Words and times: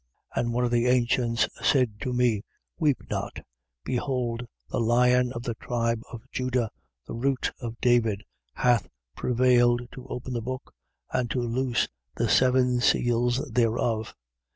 5:5. 0.35 0.41
And 0.41 0.53
one 0.53 0.63
of 0.65 0.71
the 0.71 0.87
ancients 0.87 1.47
said 1.63 1.99
to 2.01 2.11
me: 2.11 2.41
Weep 2.79 3.07
not: 3.11 3.45
behold 3.85 4.47
the 4.69 4.79
lion 4.79 5.31
of 5.31 5.43
the 5.43 5.53
tribe 5.53 6.01
of 6.11 6.23
Juda, 6.31 6.71
the 7.05 7.13
root 7.13 7.51
of 7.59 7.79
David, 7.79 8.23
hath 8.55 8.89
prevailed 9.15 9.87
to 9.91 10.07
open 10.07 10.33
the 10.33 10.41
book 10.41 10.73
and 11.11 11.29
to 11.29 11.39
loose 11.41 11.87
the 12.15 12.27
seven 12.27 12.79
seals 12.81 13.47
thereof. 13.51 14.15